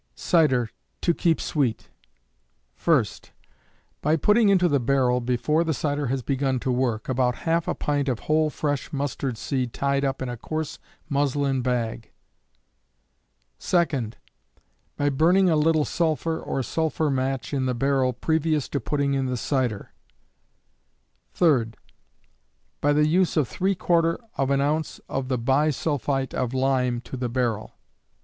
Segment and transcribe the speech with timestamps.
[0.15, 0.71] Cider
[1.01, 1.89] To Keep Sweet.
[2.75, 3.29] 1st.
[4.01, 7.75] By putting into the barrel before the cider has begun to work, about half a
[7.75, 12.09] pint of whole fresh mustard seed tied up in a coarse muslin bag.
[13.59, 14.15] 2d.
[14.97, 19.27] By burning a little sulphur or sulphur match in the barrel previous to putting in
[19.27, 19.91] the cider.
[21.35, 21.75] 3d.
[22.81, 27.15] By the use of ¾ of an ounce of the bi sulphite of lime to
[27.15, 27.75] the barrel.